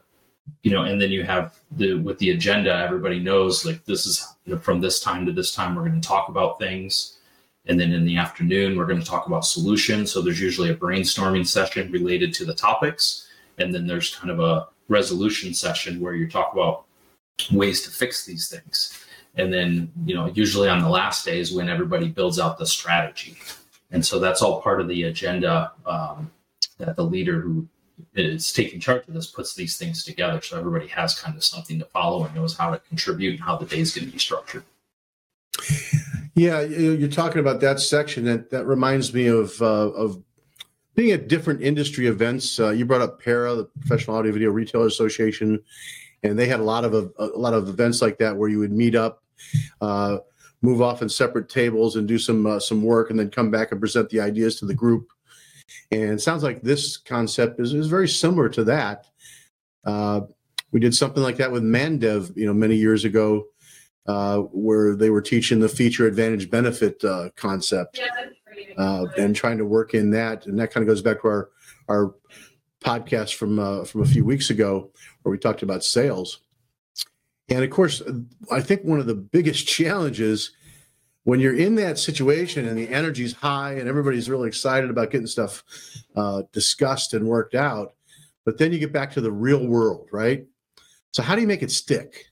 you 0.63 0.71
know, 0.71 0.85
and 0.85 0.99
then 0.99 1.11
you 1.11 1.25
have 1.25 1.59
the 1.73 1.93
with 1.93 2.19
the 2.21 2.31
agenda, 2.31 2.75
everybody 2.75 3.21
knows 3.21 3.67
like 3.67 3.85
this 3.85 4.07
is 4.07 4.27
you 4.47 4.55
know, 4.55 4.59
from 4.61 4.81
this 4.81 4.99
time 4.99 5.27
to 5.27 5.33
this 5.33 5.55
time 5.55 5.75
we're 5.75 5.87
going 5.87 6.01
to 6.01 6.09
talk 6.09 6.31
about 6.31 6.59
things. 6.59 7.18
And 7.69 7.79
then 7.79 7.93
in 7.93 8.05
the 8.05 8.17
afternoon, 8.17 8.77
we're 8.77 8.87
going 8.87 9.01
to 9.01 9.07
talk 9.07 9.27
about 9.27 9.45
solutions. 9.45 10.11
So 10.11 10.23
there's 10.23 10.41
usually 10.41 10.71
a 10.71 10.75
brainstorming 10.75 11.47
session 11.47 11.93
related 11.93 12.33
to 12.35 12.45
the 12.47 12.55
topics. 12.55 13.29
And 13.59 13.75
then 13.75 13.87
there's 13.87 14.15
kind 14.15 14.31
of 14.31 14.41
a 14.41 14.69
resolution 14.89 15.53
session 15.53 16.01
where 16.01 16.15
you 16.15 16.29
talk 16.29 16.53
about 16.53 16.85
ways 17.53 17.83
to 17.83 17.91
fix 17.91 18.25
these 18.25 18.49
things. 18.49 18.99
And 19.37 19.53
then, 19.53 19.93
you 20.05 20.15
know, 20.15 20.27
usually 20.27 20.69
on 20.69 20.81
the 20.81 20.89
last 20.89 21.25
day 21.25 21.39
is 21.39 21.53
when 21.53 21.69
everybody 21.69 22.09
builds 22.09 22.39
out 22.39 22.59
the 22.59 22.67
strategy. 22.67 23.37
And 23.91 24.05
so 24.05 24.19
that's 24.19 24.43
all 24.43 24.63
part 24.63 24.81
of 24.81 24.89
the 24.89 25.05
agenda 25.05 25.73
um, 25.87 26.31
that 26.79 26.97
the 26.97 27.05
leader 27.05 27.41
who 27.41 27.69
is 28.15 28.53
taking 28.53 28.81
charge 28.81 29.07
of 29.09 29.15
this 29.15 29.27
puts 29.27 29.55
these 29.55 29.77
things 29.77 30.05
together. 30.05 30.41
So 30.41 30.59
everybody 30.59 30.87
has 30.89 31.19
kind 31.19 31.37
of 31.37 31.45
something 31.45 31.79
to 31.79 31.85
follow 31.85 32.25
and 32.25 32.35
knows 32.35 32.57
how 32.57 32.71
to 32.71 32.79
contribute 32.79 33.33
and 33.33 33.41
how 33.41 33.57
the 33.57 33.67
day 33.67 33.81
is 33.81 33.95
going 33.95 34.07
to 34.07 34.13
be 34.13 34.19
structured. 34.19 34.65
Yeah, 36.39 36.61
you're 36.61 37.09
talking 37.09 37.41
about 37.41 37.61
that 37.63 37.81
section. 37.81 38.25
That 38.25 38.51
that 38.51 38.65
reminds 38.65 39.13
me 39.13 39.27
of 39.27 39.61
uh, 39.61 39.91
of 39.91 40.23
being 40.95 41.11
at 41.11 41.27
different 41.27 41.63
industry 41.63 42.07
events. 42.07 42.61
Uh, 42.61 42.71
you 42.71 42.87
brought 42.87 43.01
up 43.01 43.21
PARA, 43.21 43.57
the 43.57 43.65
Professional 43.81 44.17
Audio 44.17 44.31
Video 44.31 44.51
Retailer 44.51 44.87
Association, 44.87 45.61
and 46.23 46.39
they 46.39 46.47
had 46.47 46.61
a 46.61 46.63
lot 46.63 46.85
of 46.85 46.95
a, 46.95 47.11
a 47.19 47.27
lot 47.37 47.55
of 47.55 47.69
events 47.69 48.01
like 48.01 48.19
that 48.19 48.37
where 48.37 48.49
you 48.49 48.61
would 48.61 48.71
meet 48.71 48.95
up, 48.95 49.25
uh, 49.81 50.19
move 50.63 50.81
off 50.81 51.03
in 51.03 51.09
separate 51.09 51.49
tables, 51.49 51.97
and 51.97 52.07
do 52.07 52.19
some 52.19 52.47
uh, 52.47 52.61
some 52.61 52.85
work, 52.85 53.11
and 53.11 53.19
then 53.19 53.31
come 53.31 53.51
back 53.51 53.73
and 53.73 53.81
present 53.81 54.09
the 54.09 54.21
ideas 54.21 54.61
to 54.61 54.65
the 54.65 54.75
group. 54.75 55.09
And 55.91 56.21
sounds 56.21 56.45
like 56.45 56.63
this 56.63 56.99
concept 56.99 57.59
is, 57.59 57.75
is 57.75 57.89
very 57.89 58.09
similar 58.09 58.49
to 58.51 58.63
that. 58.65 59.07
Uh, 59.85 60.21
we 60.71 60.79
did 60.79 60.95
something 60.95 61.23
like 61.23 61.37
that 61.39 61.51
with 61.51 61.65
Mandev, 61.65 62.37
you 62.37 62.47
know, 62.47 62.55
many 62.55 62.77
years 62.77 63.05
ago 63.05 63.47
uh, 64.09 64.39
where 64.39 64.97
they 64.97 65.11
were 65.11 65.21
teaching 65.21 65.61
the 65.61 65.69
feature 65.69 66.07
advantage 66.07 66.51
benefit 66.51 67.05
uh, 67.05 67.29
concept 67.37 68.01
uh, 68.79 69.05
and 69.19 69.37
trying 69.37 69.59
to 69.59 69.67
work 69.67 69.95
in 69.95 70.11
that. 70.11 70.47
And 70.47 70.59
that 70.59 70.73
kind 70.73 70.83
of 70.83 70.89
goes 70.89 71.03
back 71.03 71.21
to 71.23 71.29
our 71.29 71.51
our 71.89 72.15
podcast 72.81 73.35
from 73.35 73.59
uh, 73.59 73.85
from 73.85 74.03
a 74.03 74.07
few 74.07 74.25
weeks 74.25 74.51
ago 74.51 74.91
where 75.23 75.31
we 75.31 75.39
talked 75.39 75.63
about 75.63 75.85
sales. 75.85 76.41
And 77.51 77.63
of 77.63 77.71
course, 77.71 78.03
I 78.51 78.61
think 78.61 78.83
one 78.83 78.99
of 78.99 79.07
the 79.07 79.15
biggest 79.15 79.67
challenges 79.69 80.53
when 81.25 81.41
you're 81.41 81.57
in 81.57 81.75
that 81.75 81.99
situation 81.99 82.67
and 82.67 82.79
the 82.79 82.89
energy's 82.89 83.35
high 83.35 83.75
and 83.75 83.87
everybody's 83.87 84.31
really 84.31 84.49
excited 84.49 84.89
about 84.89 85.11
getting 85.11 85.27
stuff 85.27 85.63
uh, 86.17 86.43
discussed 86.53 87.13
and 87.13 87.27
worked 87.27 87.55
out, 87.55 87.93
but 88.47 88.57
then 88.57 88.73
you 88.73 88.79
get 88.79 88.95
back 88.95 89.13
to 89.13 89.21
the 89.21 89.31
real 89.31 89.67
world, 89.67 90.09
right? 90.11 90.47
So 91.13 91.23
how 91.23 91.35
do 91.35 91.43
you 91.43 91.47
make 91.47 91.63
it 91.63 91.71
stick? 91.71 92.29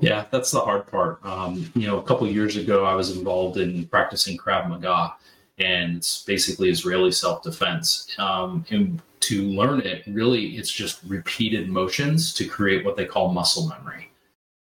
Yeah, 0.00 0.26
that's 0.30 0.50
the 0.50 0.60
hard 0.60 0.86
part. 0.86 1.24
Um, 1.24 1.70
you 1.74 1.86
know, 1.86 1.98
a 1.98 2.02
couple 2.02 2.26
years 2.26 2.56
ago, 2.56 2.84
I 2.84 2.94
was 2.94 3.16
involved 3.16 3.56
in 3.56 3.86
practicing 3.86 4.36
Krav 4.36 4.68
Maga, 4.68 5.14
and 5.58 5.96
it's 5.96 6.22
basically 6.24 6.70
Israeli 6.70 7.12
self-defense. 7.12 8.14
Um, 8.18 8.64
and 8.70 9.00
to 9.20 9.44
learn 9.44 9.80
it, 9.80 10.02
really, 10.06 10.56
it's 10.56 10.70
just 10.70 11.00
repeated 11.06 11.68
motions 11.68 12.34
to 12.34 12.46
create 12.46 12.84
what 12.84 12.96
they 12.96 13.04
call 13.04 13.32
muscle 13.32 13.68
memory, 13.68 14.10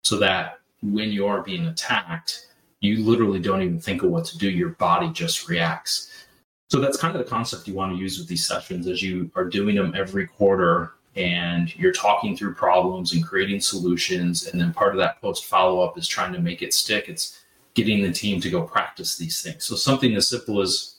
so 0.03 0.17
that 0.19 0.59
when 0.83 1.11
you 1.11 1.27
are 1.27 1.41
being 1.41 1.67
attacked, 1.67 2.47
you 2.79 3.03
literally 3.03 3.39
don't 3.39 3.61
even 3.61 3.79
think 3.79 4.03
of 4.03 4.09
what 4.09 4.25
to 4.25 4.37
do. 4.37 4.49
Your 4.49 4.69
body 4.69 5.09
just 5.11 5.47
reacts. 5.47 6.25
So 6.69 6.79
that's 6.79 6.97
kind 6.97 7.15
of 7.15 7.23
the 7.23 7.29
concept 7.29 7.67
you 7.67 7.73
want 7.73 7.93
to 7.93 7.99
use 7.99 8.17
with 8.17 8.27
these 8.27 8.45
sessions 8.45 8.87
as 8.87 9.03
you 9.03 9.29
are 9.35 9.45
doing 9.45 9.75
them 9.75 9.93
every 9.95 10.25
quarter 10.25 10.93
and 11.15 11.75
you're 11.75 11.91
talking 11.91 12.35
through 12.35 12.53
problems 12.53 13.13
and 13.13 13.25
creating 13.25 13.59
solutions. 13.59 14.47
And 14.47 14.59
then 14.59 14.73
part 14.73 14.93
of 14.93 14.99
that 14.99 15.19
post 15.21 15.45
follow 15.45 15.81
up 15.81 15.97
is 15.97 16.07
trying 16.07 16.33
to 16.33 16.39
make 16.39 16.61
it 16.61 16.73
stick. 16.73 17.09
It's 17.09 17.41
getting 17.73 18.01
the 18.01 18.11
team 18.11 18.39
to 18.41 18.49
go 18.49 18.61
practice 18.61 19.17
these 19.17 19.41
things. 19.41 19.63
So 19.63 19.75
something 19.75 20.15
as 20.15 20.27
simple 20.27 20.61
as 20.61 20.95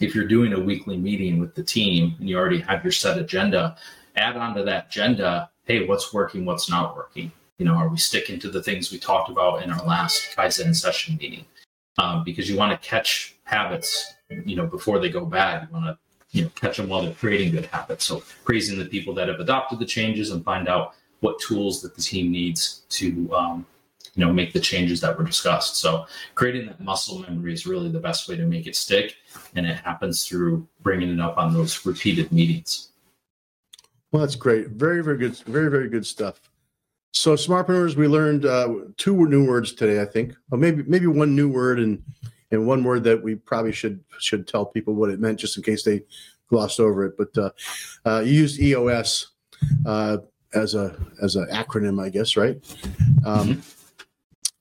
if 0.00 0.14
you're 0.14 0.26
doing 0.26 0.52
a 0.52 0.60
weekly 0.60 0.96
meeting 0.96 1.38
with 1.38 1.54
the 1.54 1.62
team 1.62 2.16
and 2.18 2.28
you 2.28 2.36
already 2.36 2.60
have 2.60 2.84
your 2.84 2.92
set 2.92 3.18
agenda, 3.18 3.76
add 4.16 4.36
on 4.36 4.54
to 4.56 4.64
that 4.64 4.86
agenda, 4.88 5.50
hey, 5.64 5.86
what's 5.86 6.12
working, 6.12 6.44
what's 6.44 6.68
not 6.68 6.96
working? 6.96 7.30
You 7.58 7.66
know, 7.66 7.74
are 7.74 7.88
we 7.88 7.96
sticking 7.96 8.40
to 8.40 8.50
the 8.50 8.62
things 8.62 8.90
we 8.90 8.98
talked 8.98 9.30
about 9.30 9.62
in 9.62 9.70
our 9.70 9.84
last 9.86 10.34
Kaizen 10.36 10.74
session 10.74 11.16
meeting? 11.20 11.44
Um, 11.98 12.24
because 12.24 12.50
you 12.50 12.56
want 12.56 12.72
to 12.72 12.88
catch 12.88 13.36
habits, 13.44 14.14
you 14.28 14.56
know, 14.56 14.66
before 14.66 14.98
they 14.98 15.08
go 15.08 15.24
bad. 15.24 15.68
You 15.68 15.72
want 15.72 15.86
to 15.86 15.98
you 16.34 16.42
know 16.42 16.50
catch 16.56 16.76
them 16.76 16.88
while 16.88 17.02
they're 17.02 17.14
creating 17.14 17.52
good 17.52 17.66
habits. 17.66 18.04
So 18.04 18.22
praising 18.44 18.78
the 18.78 18.84
people 18.84 19.14
that 19.14 19.28
have 19.28 19.40
adopted 19.40 19.78
the 19.78 19.86
changes 19.86 20.30
and 20.30 20.44
find 20.44 20.68
out 20.68 20.94
what 21.20 21.38
tools 21.38 21.80
that 21.82 21.94
the 21.94 22.02
team 22.02 22.30
needs 22.30 22.82
to 22.90 23.32
um, 23.34 23.66
you 24.14 24.24
know 24.26 24.32
make 24.32 24.52
the 24.52 24.60
changes 24.60 25.00
that 25.00 25.16
were 25.16 25.24
discussed. 25.24 25.76
So 25.76 26.06
creating 26.34 26.66
that 26.66 26.80
muscle 26.80 27.20
memory 27.20 27.54
is 27.54 27.66
really 27.66 27.90
the 27.90 28.00
best 28.00 28.28
way 28.28 28.36
to 28.36 28.44
make 28.44 28.66
it 28.66 28.76
stick, 28.76 29.14
and 29.54 29.64
it 29.64 29.76
happens 29.76 30.26
through 30.26 30.66
bringing 30.82 31.10
it 31.10 31.20
up 31.20 31.38
on 31.38 31.54
those 31.54 31.86
repeated 31.86 32.32
meetings. 32.32 32.90
Well, 34.10 34.20
that's 34.20 34.36
great. 34.36 34.68
Very, 34.68 35.02
very 35.02 35.18
good. 35.18 35.36
Very, 35.38 35.70
very 35.70 35.88
good 35.88 36.06
stuff. 36.06 36.40
So, 37.12 37.34
smartpreneurs, 37.34 37.94
we 37.94 38.08
learned 38.08 38.44
uh, 38.44 38.74
two 38.96 39.28
new 39.28 39.46
words 39.46 39.72
today. 39.72 40.00
I 40.00 40.04
think, 40.04 40.34
well, 40.50 40.60
maybe 40.60 40.82
maybe 40.84 41.06
one 41.06 41.36
new 41.36 41.48
word 41.48 41.78
and 41.78 42.02
and 42.54 42.66
one 42.66 42.84
word 42.84 43.04
that 43.04 43.22
we 43.22 43.34
probably 43.34 43.72
should 43.72 44.00
should 44.18 44.46
tell 44.46 44.64
people 44.64 44.94
what 44.94 45.10
it 45.10 45.20
meant, 45.20 45.38
just 45.38 45.56
in 45.56 45.62
case 45.62 45.82
they 45.82 46.02
glossed 46.48 46.80
over 46.80 47.04
it. 47.04 47.16
But 47.18 47.36
uh, 47.36 47.50
uh, 48.04 48.20
you 48.20 48.32
used 48.32 48.60
EOS 48.60 49.28
uh, 49.86 50.18
as 50.54 50.74
a 50.74 50.96
as 51.22 51.36
an 51.36 51.46
acronym, 51.52 52.02
I 52.02 52.08
guess, 52.08 52.36
right? 52.36 52.56
Um. 53.24 53.62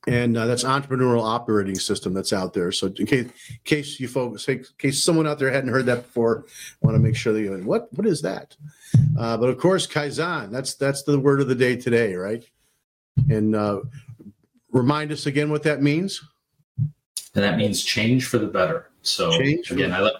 And 0.05 0.35
uh, 0.35 0.47
that's 0.47 0.65
entrepreneurial 0.65 1.23
operating 1.23 1.75
system 1.75 2.13
that's 2.13 2.33
out 2.33 2.53
there. 2.53 2.73
So 2.73 2.87
in 2.87 3.05
case, 3.05 3.25
in 3.25 3.31
case 3.63 4.01
you 4.01 4.09
folks, 4.09 4.45
in 4.49 4.65
case 4.77 5.01
someone 5.01 5.25
out 5.25 5.39
there 5.39 5.49
hadn't 5.49 5.69
heard 5.69 5.85
that 5.85 6.03
before, 6.03 6.43
I 6.49 6.85
want 6.85 6.95
to 6.95 6.99
make 6.99 7.15
sure 7.15 7.31
that 7.31 7.39
you 7.39 7.55
what 7.63 7.87
what 7.93 8.05
is 8.05 8.21
that? 8.23 8.53
Uh, 9.17 9.37
but 9.37 9.47
of 9.47 9.57
course, 9.57 9.87
Kaizen. 9.87 10.51
That's 10.51 10.73
that's 10.75 11.03
the 11.03 11.17
word 11.17 11.39
of 11.39 11.47
the 11.47 11.55
day 11.55 11.77
today, 11.77 12.15
right? 12.15 12.43
And 13.29 13.55
uh, 13.55 13.79
remind 14.73 15.13
us 15.13 15.25
again 15.25 15.49
what 15.49 15.63
that 15.63 15.81
means 15.81 16.21
and 17.35 17.43
that 17.43 17.57
means 17.57 17.83
change 17.83 18.27
for 18.27 18.37
the 18.37 18.47
better. 18.47 18.89
So 19.01 19.37
change 19.37 19.71
again, 19.71 19.91
I 19.91 19.99
like 19.99 20.13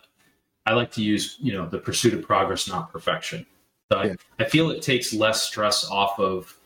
I 0.66 0.74
like 0.74 0.92
to 0.94 1.04
use 1.04 1.38
you 1.40 1.54
know 1.54 1.68
the 1.68 1.80
pursuit 1.80 2.14
of 2.14 2.24
progress, 2.24 2.68
not 2.68 2.92
perfection. 2.92 3.46
So 3.92 4.02
yeah. 4.02 4.16
I, 4.40 4.44
I, 4.44 4.50
feel 4.50 4.72
it 4.72 4.82
takes 4.82 5.14
less 5.14 5.44
stress 5.44 5.90
off 5.90 6.20
of 6.20 6.58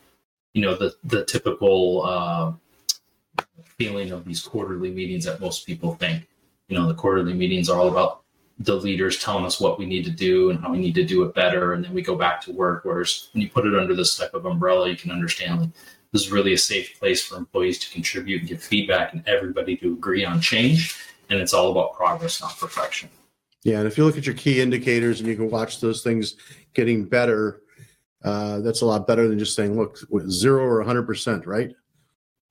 you 0.54 0.62
know 0.62 0.74
the 0.74 0.94
the 1.04 1.24
typical 1.24 2.02
uh, 2.04 2.52
feeling 3.78 4.12
of 4.12 4.24
these 4.24 4.42
quarterly 4.42 4.90
meetings 4.90 5.24
that 5.24 5.40
most 5.40 5.66
people 5.66 5.94
think. 5.94 6.26
You 6.68 6.76
know, 6.76 6.86
the 6.86 6.94
quarterly 6.94 7.34
meetings 7.34 7.68
are 7.68 7.78
all 7.78 7.88
about 7.88 8.22
the 8.58 8.74
leaders 8.74 9.22
telling 9.22 9.46
us 9.46 9.60
what 9.60 9.78
we 9.78 9.86
need 9.86 10.04
to 10.04 10.10
do 10.10 10.50
and 10.50 10.60
how 10.60 10.72
we 10.72 10.78
need 10.78 10.94
to 10.96 11.04
do 11.04 11.22
it 11.22 11.34
better, 11.34 11.74
and 11.74 11.84
then 11.84 11.92
we 11.94 12.02
go 12.02 12.16
back 12.16 12.40
to 12.42 12.52
work. 12.52 12.84
Whereas 12.84 13.28
when 13.32 13.42
you 13.42 13.48
put 13.48 13.66
it 13.66 13.78
under 13.78 13.94
this 13.94 14.16
type 14.16 14.34
of 14.34 14.46
umbrella, 14.46 14.88
you 14.88 14.96
can 14.96 15.10
understand 15.10 15.60
like 15.60 15.70
this 16.12 16.22
is 16.22 16.32
really 16.32 16.54
a 16.54 16.58
safe 16.58 16.98
place 16.98 17.24
for 17.24 17.36
employees 17.36 17.78
to 17.80 17.90
contribute 17.90 18.40
and 18.40 18.48
give 18.48 18.62
feedback 18.62 19.12
and 19.12 19.26
everybody 19.26 19.76
to 19.76 19.92
agree 19.92 20.24
on 20.24 20.40
change. 20.40 20.96
And 21.30 21.38
it's 21.38 21.52
all 21.52 21.70
about 21.70 21.94
progress, 21.94 22.40
not 22.40 22.58
perfection. 22.58 23.10
Yeah. 23.62 23.78
And 23.78 23.86
if 23.86 23.98
you 23.98 24.04
look 24.04 24.16
at 24.16 24.24
your 24.24 24.34
key 24.34 24.60
indicators 24.60 25.20
and 25.20 25.28
you 25.28 25.36
can 25.36 25.50
watch 25.50 25.80
those 25.80 26.02
things 26.02 26.36
getting 26.72 27.04
better, 27.04 27.60
uh, 28.24 28.60
that's 28.60 28.80
a 28.80 28.86
lot 28.86 29.06
better 29.06 29.28
than 29.28 29.38
just 29.38 29.54
saying, 29.54 29.76
look, 29.76 29.98
zero 30.28 30.64
or 30.64 30.82
100%, 30.82 31.46
right? 31.46 31.74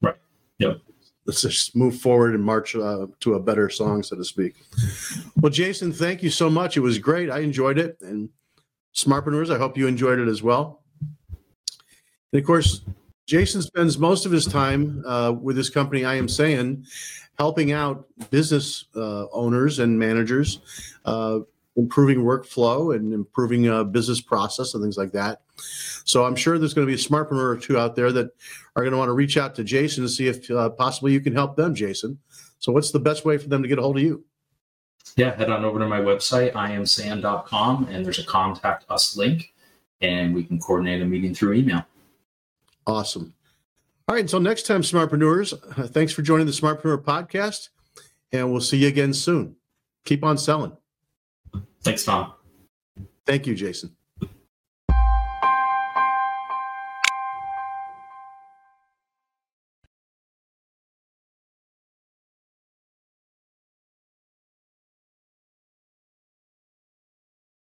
Right. 0.00 0.16
Yep. 0.58 0.78
Let's 1.26 1.42
just 1.42 1.76
move 1.76 1.98
forward 1.98 2.34
and 2.34 2.42
march 2.42 2.74
uh, 2.74 3.06
to 3.20 3.34
a 3.34 3.40
better 3.40 3.68
song, 3.68 4.02
so 4.02 4.16
to 4.16 4.24
speak. 4.24 4.54
Well, 5.40 5.50
Jason, 5.50 5.92
thank 5.92 6.22
you 6.22 6.30
so 6.30 6.48
much. 6.48 6.76
It 6.76 6.80
was 6.80 6.98
great. 6.98 7.30
I 7.30 7.40
enjoyed 7.40 7.78
it. 7.78 7.98
And 8.00 8.30
Smartpreneurs, 8.94 9.54
I 9.54 9.58
hope 9.58 9.76
you 9.76 9.86
enjoyed 9.86 10.18
it 10.18 10.28
as 10.28 10.42
well. 10.42 10.82
And 12.32 12.40
of 12.40 12.46
course, 12.46 12.82
Jason 13.28 13.60
spends 13.60 13.98
most 13.98 14.24
of 14.24 14.32
his 14.32 14.46
time 14.46 15.04
uh, 15.06 15.30
with 15.38 15.54
his 15.54 15.68
company, 15.68 16.02
I 16.02 16.14
am 16.14 16.28
Sayen, 16.28 16.88
helping 17.38 17.72
out 17.72 18.06
business 18.30 18.86
uh, 18.96 19.26
owners 19.28 19.80
and 19.80 19.98
managers, 19.98 20.60
uh, 21.04 21.40
improving 21.76 22.20
workflow 22.24 22.96
and 22.96 23.12
improving 23.12 23.68
uh, 23.68 23.84
business 23.84 24.22
process 24.22 24.72
and 24.72 24.82
things 24.82 24.96
like 24.96 25.12
that. 25.12 25.42
So 26.06 26.24
I'm 26.24 26.36
sure 26.36 26.58
there's 26.58 26.72
going 26.72 26.86
to 26.86 26.90
be 26.90 26.98
a 26.98 27.04
smartpreneur 27.04 27.54
or 27.54 27.58
two 27.58 27.78
out 27.78 27.96
there 27.96 28.10
that 28.12 28.30
are 28.74 28.82
going 28.82 28.92
to 28.92 28.98
want 28.98 29.10
to 29.10 29.12
reach 29.12 29.36
out 29.36 29.54
to 29.56 29.64
Jason 29.64 30.04
to 30.04 30.08
see 30.08 30.26
if 30.26 30.50
uh, 30.50 30.70
possibly 30.70 31.12
you 31.12 31.20
can 31.20 31.34
help 31.34 31.54
them, 31.54 31.74
Jason. 31.74 32.18
So 32.60 32.72
what's 32.72 32.92
the 32.92 32.98
best 32.98 33.26
way 33.26 33.36
for 33.36 33.50
them 33.50 33.60
to 33.60 33.68
get 33.68 33.78
a 33.78 33.82
hold 33.82 33.98
of 33.98 34.02
you? 34.02 34.24
Yeah, 35.16 35.36
head 35.36 35.50
on 35.50 35.66
over 35.66 35.78
to 35.78 35.86
my 35.86 36.00
website, 36.00 36.52
iamsayen.com, 36.54 37.88
and 37.90 38.06
there's 38.06 38.20
a 38.20 38.24
contact 38.24 38.86
us 38.88 39.18
link, 39.18 39.52
and 40.00 40.34
we 40.34 40.44
can 40.44 40.58
coordinate 40.58 41.02
a 41.02 41.04
meeting 41.04 41.34
through 41.34 41.52
email. 41.52 41.84
Awesome. 42.88 43.34
All 44.08 44.14
right. 44.14 44.22
Until 44.22 44.40
next 44.40 44.62
time, 44.62 44.80
Smartpreneurs, 44.80 45.52
uh, 45.78 45.86
thanks 45.86 46.10
for 46.10 46.22
joining 46.22 46.46
the 46.46 46.52
Smartpreneur 46.52 47.04
podcast, 47.04 47.68
and 48.32 48.50
we'll 48.50 48.62
see 48.62 48.78
you 48.78 48.88
again 48.88 49.12
soon. 49.12 49.56
Keep 50.06 50.24
on 50.24 50.38
selling. 50.38 50.74
Thanks, 51.82 52.04
Tom. 52.04 52.32
Thank 53.26 53.46
you, 53.46 53.54
Jason. 53.54 53.94